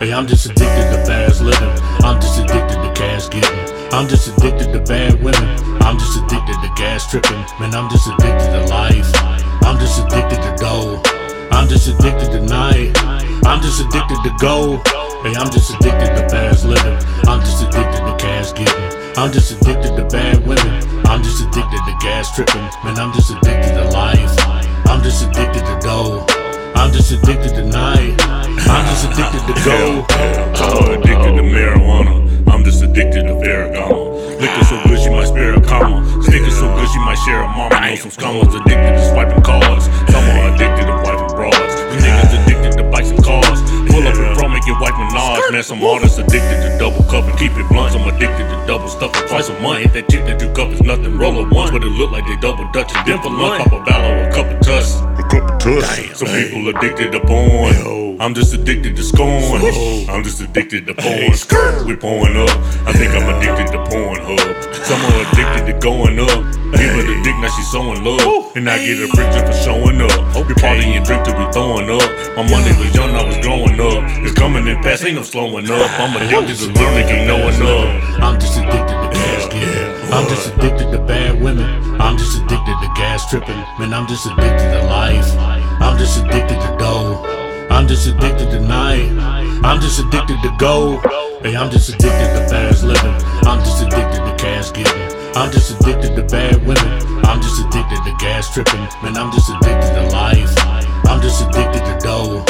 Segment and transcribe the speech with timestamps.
[0.00, 1.68] Hey, I'm just addicted to fast living.
[2.00, 3.52] I'm just addicted to cash getting.
[3.92, 5.44] I'm just addicted to bad women.
[5.84, 7.44] I'm just addicted to gas tripping.
[7.60, 9.12] Man, I'm just addicted to life.
[9.60, 11.02] I'm just addicted to dough.
[11.52, 12.96] I'm just addicted to night.
[13.44, 14.80] I'm just addicted to gold.
[15.20, 16.96] Hey, I'm just addicted to fast living.
[17.28, 19.18] I'm just addicted to cash getting.
[19.20, 20.80] I'm just addicted to bad women.
[21.12, 22.64] I'm just addicted to gas tripping.
[22.88, 24.32] Man, I'm just addicted to life.
[24.88, 26.39] I'm just addicted to dough.
[26.74, 28.14] I'm just addicted to night.
[28.20, 30.04] I'm just addicted to gold.
[30.10, 32.48] I'm addicted to marijuana.
[32.50, 34.40] I'm just addicted to Ferragamo.
[34.40, 36.00] Liquor so good she might spare a comma.
[36.22, 37.80] Sticker so good she might share a mama.
[37.80, 39.84] Know some scummers addicted to swiping cards.
[40.10, 41.74] Some are addicted to wiping broads.
[41.90, 43.60] Them niggas addicted to bikes and cars.
[43.90, 45.52] Pull up in front, make your wife Minaj.
[45.52, 47.94] Man, some artists addicted to double cup and keep it blunt.
[47.94, 49.82] I'm addicted to double stuff and twice a month.
[49.82, 51.18] Hit that chick that you cup is nothing.
[51.18, 53.64] Roll it once, but it look like they double dutch then for lunch.
[53.64, 55.00] Pop a valor, a couple tuss.
[55.00, 55.09] A
[56.14, 58.18] Some people addicted to porn.
[58.20, 59.62] I'm just addicted to scorn.
[60.10, 61.86] I'm just addicted to porn.
[61.86, 62.50] We pouring up.
[62.86, 64.84] I think I'm addicted to porn Pornhub.
[64.84, 66.28] Some are addicted to going up.
[66.76, 68.56] Give her the dick, now she sewing love.
[68.56, 70.48] And I get a picture for showing up.
[70.48, 72.08] We party and drink till we throwing up.
[72.36, 74.04] My money was young, I was growing up.
[74.24, 75.90] It's coming in fast, ain't no slowing up.
[76.00, 78.22] I'm addicted to learning, ain't knowing up.
[78.22, 78.99] I'm just addicted to cash getting.
[80.12, 81.64] I'm just addicted to bad women.
[82.00, 83.62] I'm just addicted to gas tripping.
[83.78, 85.26] Man, I'm just addicted to life.
[85.38, 87.22] I'm just addicted to dough.
[87.70, 89.08] I'm just addicted to night.
[89.62, 91.00] I'm just addicted to gold.
[91.42, 93.14] Hey, I'm just addicted to fast living.
[93.46, 95.00] I'm just addicted to cash getting.
[95.36, 97.24] I'm just addicted to bad women.
[97.24, 98.80] I'm just addicted to gas tripping.
[99.02, 100.52] Man, I'm just addicted to life.
[101.06, 102.44] I'm just addicted to dough.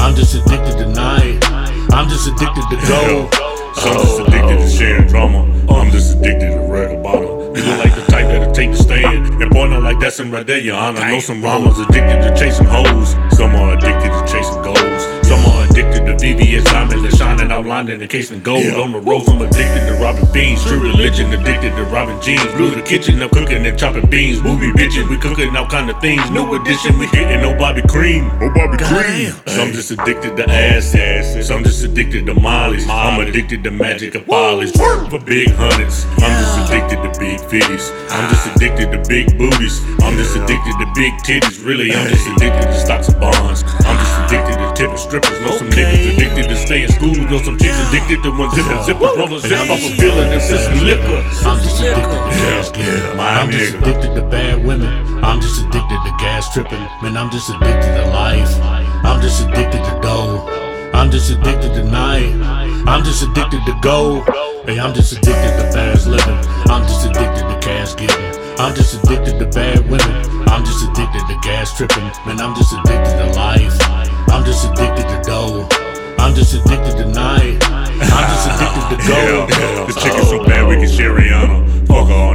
[0.00, 1.38] I'm just addicted to night.
[1.94, 3.53] I'm just addicted to gold.
[3.76, 5.44] Some just addicted to sharing drama.
[5.70, 7.54] I'm just addicted to red bottom.
[7.56, 10.30] You look like the type that'll take the stand and point out like that's him
[10.30, 11.00] right there, your honor.
[11.00, 13.12] I know some mamas addicted to chasing hoes.
[13.36, 15.13] Some are addicted to chasing goals.
[15.74, 18.64] Some are addicted to VVS diamonds that shining outlined in the case of gold.
[18.74, 20.62] On the roads, I'm addicted to robbing beans.
[20.64, 22.46] True religion, addicted to robbing jeans.
[22.54, 24.42] Blue the kitchen, I'm cooking and chopping beans.
[24.42, 26.30] Movie bitches, we cooking all kind of things.
[26.30, 28.30] New edition, we hitting no Bobby Cream.
[28.40, 29.32] Oh, Bobby Cream.
[29.46, 31.48] Some just addicted to ass asses.
[31.48, 32.88] Some just addicted to mollies.
[32.88, 34.70] I'm addicted to magic of follies.
[34.70, 36.06] For big hundreds.
[36.22, 37.90] I'm just addicted to big fitties.
[38.10, 39.80] I'm just addicted to big booties.
[40.02, 41.64] I'm just addicted to big titties.
[41.64, 43.64] Really, I'm just addicted to stocks and bonds.
[43.84, 45.40] I'm just addicted to tipping strippers.
[45.40, 47.14] Know some niggas addicted to staying school.
[47.14, 49.16] Know some chicks addicted to one zipping zippers.
[49.16, 51.22] Rollin' zip off a feeling and system liquor.
[51.46, 53.16] I'm just addicted to getting.
[53.16, 55.24] My I'm just addicted to bad women.
[55.24, 56.82] I'm just addicted to gas tripping.
[57.02, 58.50] Man, I'm just addicted to life.
[59.04, 60.90] I'm just addicted to dough.
[60.94, 62.34] I'm just addicted to night.
[62.86, 64.24] I'm just addicted to gold.
[64.66, 66.38] Hey, I'm just addicted to fast living.
[66.70, 68.34] I'm just addicted to cash getting.
[68.58, 70.48] I'm just addicted to bad women.
[70.48, 72.04] I'm just addicted to gas tripping.
[72.26, 73.93] Man, I'm just addicted to life.
[74.34, 75.68] I'm just addicted to dough.
[76.18, 77.56] I'm just addicted to night.
[77.70, 79.50] I'm just addicted to gold.
[79.50, 81.86] Yeah, the chicken so bad we can share Rihanna.
[81.86, 82.33] Fuck her all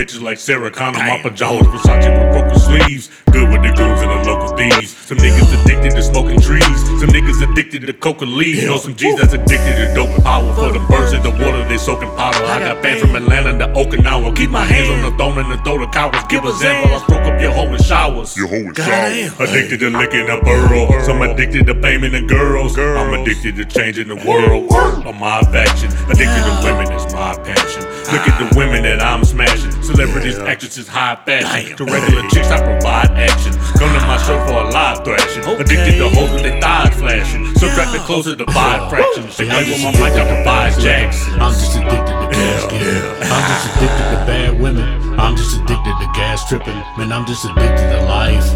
[0.00, 0.98] bitches like Sarah Connor.
[0.98, 3.10] My pajamas Versace with broken sleeves.
[3.32, 4.96] Good with the goons and the local thieves.
[4.96, 6.80] Some niggas addicted to smoking trees.
[7.00, 8.64] Some niggas addicted to coca leaves.
[8.64, 10.54] Know some G's that's addicted to dope and power.
[10.54, 12.42] For the birds in the water, they soaking powder.
[12.46, 14.34] I got fans from Atlanta to Okinawa.
[14.36, 16.24] Keep my hands on the throne and the throat of cowards.
[16.28, 18.36] Give a zen while I stroke up your hoe in showers.
[18.38, 19.44] Your hoe is sour.
[19.44, 21.02] Addicted to licking a burrow.
[21.04, 22.78] Some addicted to fame and the girls.
[22.78, 24.72] I'm addicted to changing the world.
[25.06, 25.92] On my faction.
[26.08, 27.89] Addicted to women is my passion.
[28.08, 29.70] Look at the women that I'm smashing.
[29.82, 31.76] Celebrities, actresses, high fashion.
[31.76, 33.52] To regular chicks, I provide action.
[33.76, 35.44] Come to my show for a live thrashing.
[35.44, 37.46] Addicted to hoes with their thighs flashing.
[37.56, 39.36] Subtract the closer to five fractions.
[39.36, 41.28] They hang with my mic, I provide jacks.
[41.38, 43.02] I'm just addicted to cash getting.
[43.30, 45.20] I'm just addicted to bad women.
[45.20, 46.80] I'm just addicted to gas tripping.
[46.98, 48.48] Man, I'm just addicted to life.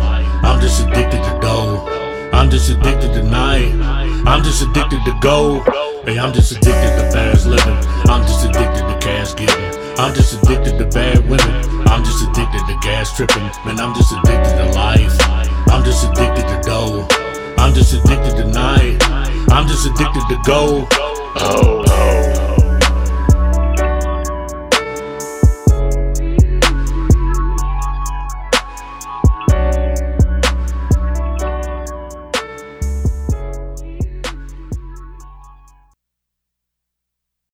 [0.42, 1.86] I'm just addicted to dough.
[2.32, 3.72] I'm just addicted to night.
[4.26, 5.62] I'm just addicted to gold.
[6.04, 7.78] Hey, I'm just addicted to fast living.
[8.12, 9.64] I'm just addicted to cash getting.
[9.98, 11.88] I'm just addicted to bad women.
[11.88, 13.42] I'm just addicted to gas tripping.
[13.64, 15.16] Man, I'm just addicted to life.
[15.70, 17.06] I'm just addicted to dough.
[17.56, 19.02] I'm just addicted to night.
[19.50, 20.88] I'm just addicted to gold.
[20.92, 22.23] Oh, oh.